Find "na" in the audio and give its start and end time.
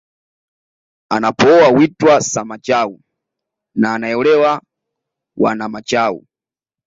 3.75-3.93